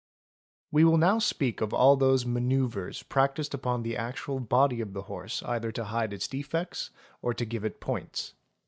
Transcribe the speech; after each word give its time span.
We 0.71 0.83
will 0.83 0.97
now 0.97 1.19
speak 1.19 1.61
of 1.61 1.75
all 1.75 1.95
those 1.95 2.25
manwuvres 2.25 3.07
practised 3.07 3.53
upon 3.53 3.83
the 3.83 3.95
actual 3.95 4.39
body 4.39 4.81
of 4.81 4.93
the 4.93 5.03
horse 5.03 5.43
either 5.43 5.71
to 5.73 5.83
hide 5.93 6.11
its 6.11 6.27
defects 6.27 6.89
or 7.21 7.35
to 7.35 7.45
give 7.45 7.63
it 7.63 7.79
points. 7.79 8.33